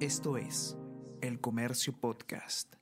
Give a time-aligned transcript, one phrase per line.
[0.00, 0.76] Esto es
[1.22, 2.74] El Comercio Podcast.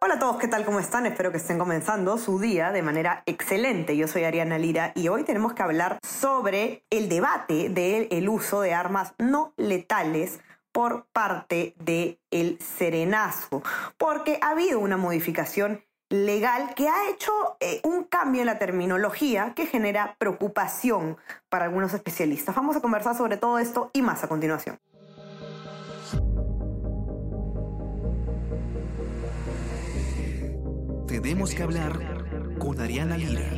[0.00, 0.64] Hola a todos, ¿qué tal?
[0.64, 1.04] ¿Cómo están?
[1.04, 3.98] Espero que estén comenzando su día de manera excelente.
[3.98, 8.72] Yo soy Ariana Lira y hoy tenemos que hablar sobre el debate del uso de
[8.72, 10.40] armas no letales
[10.72, 13.62] por parte del el serenazgo,
[13.98, 19.52] porque ha habido una modificación legal que ha hecho eh, un cambio en la terminología
[19.54, 21.18] que genera preocupación
[21.50, 22.54] para algunos especialistas.
[22.54, 24.78] Vamos a conversar sobre todo esto y más a continuación.
[31.06, 31.92] Tenemos que hablar
[32.58, 33.48] con Ariana Lira.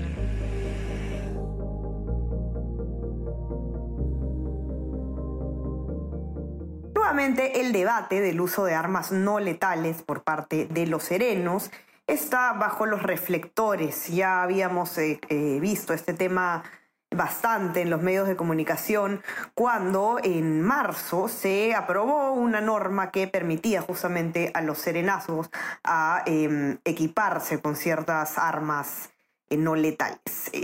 [6.95, 11.71] Nuevamente el debate del uso de armas no letales por parte de los serenos
[12.07, 14.09] está bajo los reflectores.
[14.09, 16.65] Ya habíamos eh, eh, visto este tema
[17.11, 19.23] bastante en los medios de comunicación
[19.55, 25.51] cuando en marzo se aprobó una norma que permitía justamente a los serenazgos
[25.85, 29.11] a em, equiparse con ciertas armas
[29.49, 30.21] eh, no letales.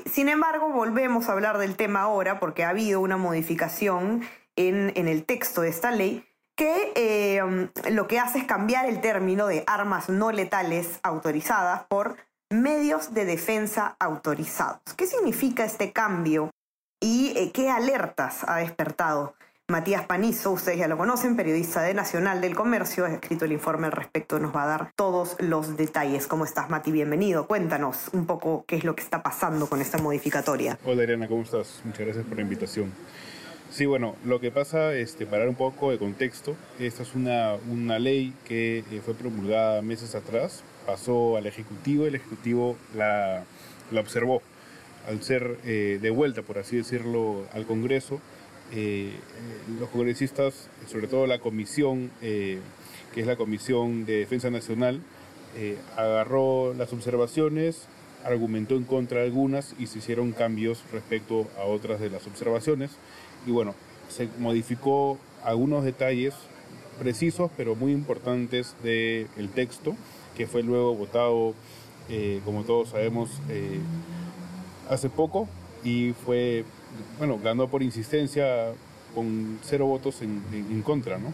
[0.07, 4.23] Sin embargo, volvemos a hablar del tema ahora porque ha habido una modificación
[4.57, 9.01] en, en el texto de esta ley que em, lo que hace es cambiar el
[9.01, 12.17] término de armas no letales autorizadas por
[12.51, 14.81] medios de defensa autorizados.
[14.97, 16.51] ¿Qué significa este cambio
[17.01, 19.35] y eh, qué alertas ha despertado?
[19.67, 23.87] Matías Panizo, ustedes ya lo conocen, periodista de Nacional del Comercio, ha escrito el informe
[23.87, 26.27] al respecto, nos va a dar todos los detalles.
[26.27, 26.93] ¿Cómo estás, Mati?
[26.93, 27.47] Bienvenido.
[27.47, 30.79] Cuéntanos un poco qué es lo que está pasando con esta modificatoria.
[30.85, 31.81] Hola, Ariana, ¿cómo estás?
[31.83, 32.93] Muchas gracias por la invitación.
[33.71, 37.99] Sí, bueno, lo que pasa, este, para un poco de contexto, esta es una, una
[37.99, 43.45] ley que eh, fue promulgada meses atrás pasó al Ejecutivo el Ejecutivo la,
[43.99, 44.43] observó.
[45.09, 48.21] Al ser eh, de vuelta, por así decirlo, al Congreso,
[48.73, 49.13] eh,
[49.79, 52.59] los congresistas, sobre todo la comisión, eh,
[53.13, 55.01] que es la Comisión de Defensa Nacional,
[55.97, 57.87] agarró las observaciones,
[58.25, 62.91] argumentó en contra de algunas y se hicieron cambios respecto a otras de las observaciones.
[63.47, 63.77] Y bueno,
[64.09, 66.35] se modificó algunos detalles
[66.99, 69.97] precisos pero muy importantes del texto
[70.37, 71.55] que fue luego votado,
[72.09, 73.81] eh, como todos sabemos, eh,
[74.91, 75.49] hace poco
[75.83, 76.65] y fue,
[77.19, 78.73] bueno, ganó por insistencia
[79.15, 81.33] con cero votos en, contra, ¿no?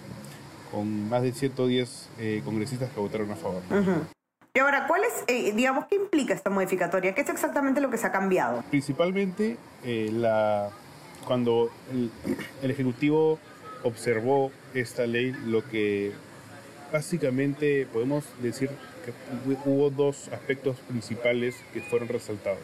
[0.71, 3.63] Con más de 110 eh, congresistas que votaron a favor.
[4.53, 7.15] Y ahora, ¿cuál es, digamos, qué implica esta modificatoria?
[7.15, 8.63] ¿Qué es exactamente lo que se ha cambiado?
[8.69, 10.71] Principalmente, la,
[11.25, 11.71] cuando
[12.63, 13.39] el Ejecutivo
[13.85, 16.13] observó esta ley, lo que
[16.93, 18.71] básicamente podemos decir
[19.05, 19.13] que
[19.65, 22.59] hubo dos aspectos principales que fueron resaltados.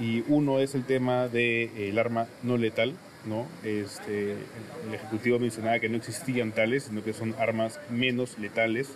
[0.00, 2.94] Y uno es el tema del de, arma no letal,
[3.26, 3.46] ¿no?
[3.64, 8.88] Este, el Ejecutivo mencionaba que no existían tales, sino que son armas menos letales,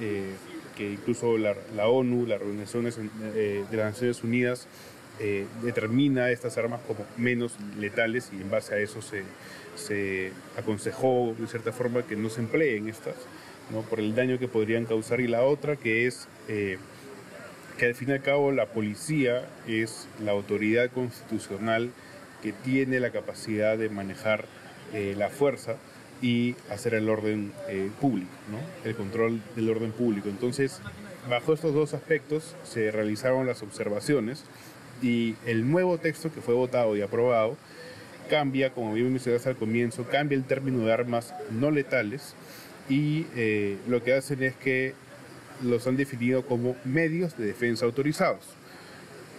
[0.00, 0.32] eh,
[0.76, 2.98] que incluso la, la, ONU, las organizaciones
[3.34, 4.68] eh, de las Naciones Unidas,
[5.20, 9.24] eh, determina estas armas como menos letales y en base a eso se,
[9.74, 13.16] se aconsejó de cierta forma que no se empleen estas.
[13.70, 13.82] ¿No?
[13.82, 16.78] por el daño que podrían causar, y la otra que es eh,
[17.78, 21.90] que al fin y al cabo la policía es la autoridad constitucional
[22.42, 24.46] que tiene la capacidad de manejar
[24.92, 25.76] eh, la fuerza
[26.20, 28.30] y hacer el orden eh, público,
[28.84, 30.28] el control del orden público.
[30.28, 30.80] Entonces,
[31.28, 34.44] bajo estos dos aspectos se realizaron las observaciones
[35.00, 37.56] y el nuevo texto que fue votado y aprobado
[38.28, 42.34] cambia, como bien mencionaste al comienzo, cambia el término de armas no letales
[42.88, 44.94] y eh, lo que hacen es que
[45.62, 48.44] los han definido como medios de defensa autorizados.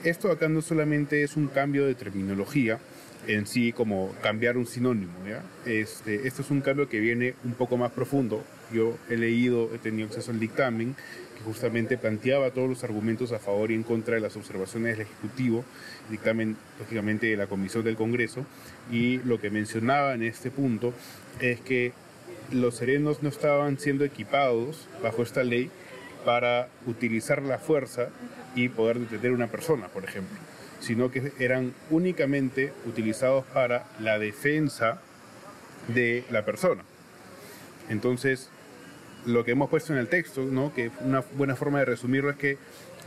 [0.03, 2.79] Esto acá no solamente es un cambio de terminología
[3.27, 5.43] en sí, como cambiar un sinónimo, ¿ya?
[5.69, 8.43] Este, esto es un cambio que viene un poco más profundo.
[8.73, 10.95] Yo he leído, he tenido acceso al dictamen,
[11.37, 15.07] que justamente planteaba todos los argumentos a favor y en contra de las observaciones del
[15.07, 15.65] Ejecutivo,
[16.09, 18.45] dictamen lógicamente de la Comisión del Congreso,
[18.91, 20.93] y lo que mencionaba en este punto
[21.41, 21.91] es que
[22.51, 25.69] los serenos no estaban siendo equipados bajo esta ley
[26.25, 28.09] para utilizar la fuerza
[28.55, 30.37] y poder detener a una persona, por ejemplo,
[30.79, 35.01] sino que eran únicamente utilizados para la defensa
[35.87, 36.83] de la persona.
[37.89, 38.49] Entonces,
[39.25, 40.73] lo que hemos puesto en el texto, ¿no?
[40.73, 42.57] que una buena forma de resumirlo es que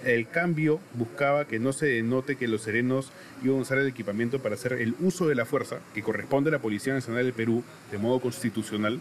[0.05, 3.12] el cambio buscaba que no se denote que los serenos
[3.43, 6.53] iban a usar el equipamiento para hacer el uso de la fuerza que corresponde a
[6.53, 9.00] la Policía Nacional del Perú de modo constitucional,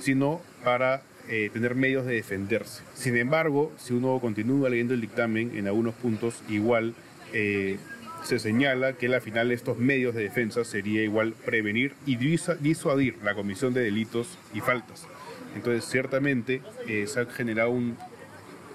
[0.00, 2.82] sino para eh, tener medios de defenderse.
[2.94, 6.94] Sin embargo, si uno continúa leyendo el dictamen, en algunos puntos igual
[7.32, 7.78] eh,
[8.24, 13.34] se señala que la final estos medios de defensa sería igual prevenir y disuadir la
[13.34, 15.06] comisión de delitos y faltas.
[15.54, 17.96] Entonces, ciertamente eh, se ha generado un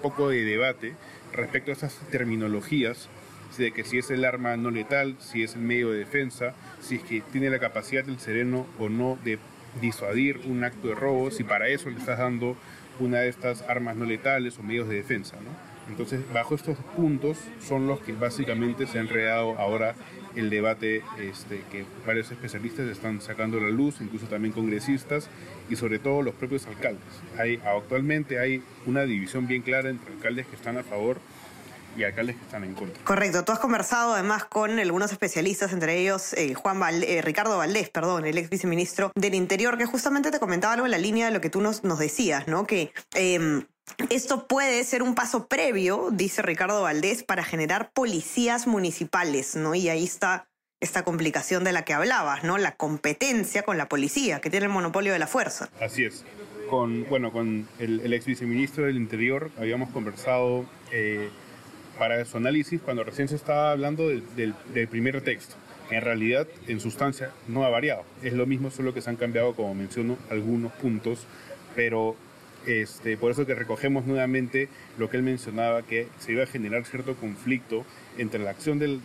[0.02, 0.94] poco de debate
[1.32, 3.08] respecto a esas terminologías
[3.56, 6.96] de que si es el arma no letal, si es el medio de defensa, si
[6.96, 9.38] es que tiene la capacidad del sereno o no de
[9.80, 12.56] disuadir un acto de robo, si para eso le estás dando
[13.00, 15.36] una de estas armas no letales o medios de defensa.
[15.88, 19.94] Entonces, bajo estos puntos son los que básicamente se ha enredado ahora
[20.36, 25.28] el debate este, que varios especialistas están sacando a la luz, incluso también congresistas
[25.68, 27.02] y sobre todo los propios alcaldes.
[27.38, 31.18] Hay, actualmente hay una división bien clara entre alcaldes que están a favor
[31.96, 33.02] y alcaldes que están en contra.
[33.04, 33.44] Correcto.
[33.44, 38.24] Tú has conversado además con algunos especialistas, entre ellos eh, Juan eh, Ricardo Valdés, perdón,
[38.24, 41.40] el ex viceministro del Interior, que justamente te comentaba algo en la línea de lo
[41.40, 42.66] que tú nos, nos decías, ¿no?
[42.66, 43.64] Que em,
[44.10, 49.74] esto puede ser un paso previo, dice Ricardo Valdés, para generar policías municipales, ¿no?
[49.74, 50.48] Y ahí está
[50.80, 52.58] esta complicación de la que hablabas, ¿no?
[52.58, 55.68] La competencia con la policía, que tiene el monopolio de la fuerza.
[55.80, 56.24] Así es.
[56.70, 61.30] Con, bueno, con el, ex viceministro del Interior habíamos conversado eh,
[61.98, 64.54] para su análisis cuando recién se estaba hablando del,
[64.88, 65.56] primer texto.
[65.90, 68.04] En realidad, en sustancia, no ha variado.
[68.22, 71.26] Es lo mismo, solo que se han cambiado, como menciono, algunos puntos,
[71.74, 72.14] pero
[72.66, 74.68] este, por eso que recogemos nuevamente
[74.98, 77.84] lo que él mencionaba, que se iba a generar cierto conflicto
[78.18, 79.00] entre la acción del,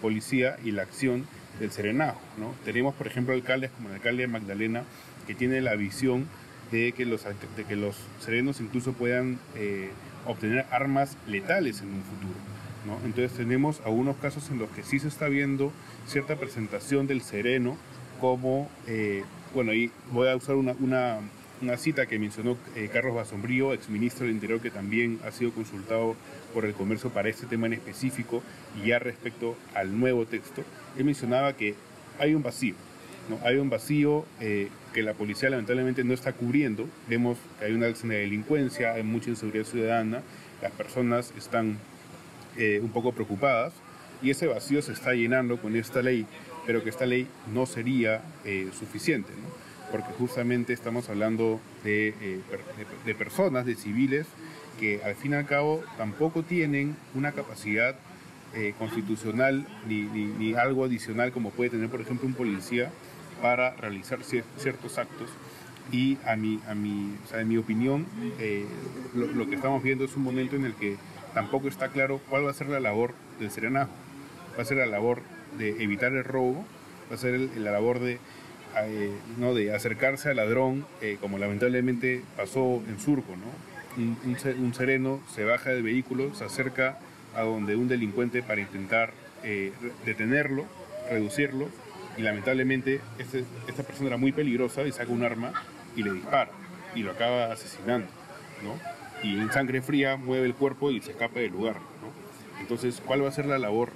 [0.00, 1.26] policía y la acción
[1.58, 2.20] del serenajo.
[2.64, 4.84] Tenemos, por ejemplo, alcaldes como el alcalde de Magdalena,
[5.26, 6.26] que tiene la visión
[6.70, 9.90] de que los, de que los serenos incluso puedan eh,
[10.26, 12.38] obtener armas letales en un futuro.
[13.04, 15.72] Entonces tenemos algunos casos en los que sí se está viendo
[16.06, 17.76] cierta presentación del sereno
[18.20, 19.24] como, eh,
[19.54, 21.20] bueno, y voy a usar una,
[21.62, 26.16] una cita que mencionó eh, Carlos Basombrío, exministro del Interior, que también ha sido consultado
[26.54, 28.42] por el comercio para este tema en específico,
[28.80, 30.62] y ya respecto al nuevo texto,
[30.96, 31.74] él mencionaba que
[32.18, 32.74] hay un vacío,
[33.28, 33.38] ¿no?
[33.44, 36.88] hay un vacío eh, que la policía lamentablemente no está cubriendo.
[37.08, 40.22] Vemos que hay una alza de delincuencia, hay mucha inseguridad ciudadana,
[40.62, 41.78] las personas están
[42.56, 43.72] eh, un poco preocupadas
[44.22, 46.26] y ese vacío se está llenando con esta ley,
[46.66, 48.22] pero que esta ley no sería
[48.72, 49.30] suficiente,
[49.90, 52.40] porque justamente estamos hablando de,
[53.04, 54.26] de, personas, de civiles,
[54.78, 57.96] que al fin y al cabo tampoco tienen una capacidad
[58.78, 62.90] constitucional ni, ni, algo adicional como puede tener, por ejemplo, un policía
[63.42, 65.30] para realizar ciertos actos
[65.92, 68.06] y a mi, a mi, en mi opinión
[68.38, 68.66] eh,
[69.14, 70.96] lo, que estamos viendo es un momento en el que
[71.34, 73.90] tampoco está claro cuál va a ser la labor del serenajo.
[74.58, 75.22] Va a ser la labor
[75.56, 76.64] de evitar el robo,
[77.10, 78.18] va a ser la labor de,
[78.76, 79.54] eh, ¿no?
[79.54, 83.34] de acercarse al ladrón, eh, como lamentablemente pasó en Surco.
[83.36, 83.68] ¿no?
[84.26, 86.98] Un, sereno se baja del vehículo, se acerca
[87.34, 89.12] a donde un delincuente para intentar
[90.04, 90.64] detenerlo,
[91.10, 91.68] reducirlo
[92.16, 95.52] y lamentablemente este, esta persona era muy peligrosa y saca un arma
[95.96, 96.50] y le dispara
[96.94, 98.08] y lo acaba asesinando,
[98.62, 98.74] ¿no?
[99.22, 102.60] Y en sangre fría mueve el cuerpo y se escapa del lugar, ¿no?
[102.60, 103.90] Entonces, ¿cuál va a ser la labor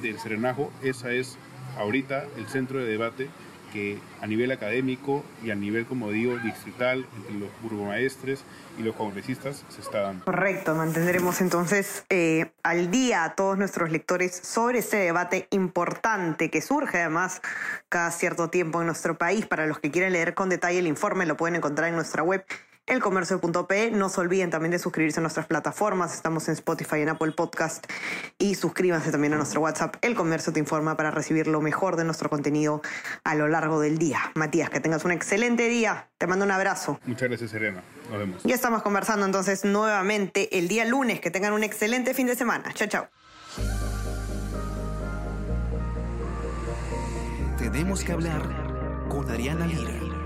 [0.00, 0.72] del serenajo?
[0.82, 1.38] Esa es
[1.76, 3.28] ahorita el centro de debate
[3.72, 8.44] que a nivel académico y a nivel, como digo, distrital, entre los burgomaestres
[8.78, 10.24] y los congresistas se está dando.
[10.24, 16.60] Correcto, mantendremos entonces eh, al día a todos nuestros lectores sobre este debate importante que
[16.60, 17.40] surge además
[17.88, 19.46] cada cierto tiempo en nuestro país.
[19.46, 22.44] Para los que quieran leer con detalle el informe, lo pueden encontrar en nuestra web
[22.86, 23.90] elcomercio.pe.
[23.90, 26.14] No se olviden también de suscribirse a nuestras plataformas.
[26.14, 27.86] Estamos en Spotify, en Apple Podcast.
[28.38, 29.96] Y suscríbanse también a nuestro WhatsApp.
[30.02, 32.82] El Comercio te informa para recibir lo mejor de nuestro contenido
[33.24, 34.20] a lo largo del día.
[34.34, 36.08] Matías, que tengas un excelente día.
[36.18, 37.00] Te mando un abrazo.
[37.04, 37.82] Muchas gracias, Serena.
[38.10, 38.42] Nos vemos.
[38.44, 41.20] Ya estamos conversando entonces nuevamente el día lunes.
[41.20, 42.72] Que tengan un excelente fin de semana.
[42.72, 43.08] Chao, chao.
[47.58, 48.42] Tenemos que hablar
[49.08, 50.25] con Ariana Lira.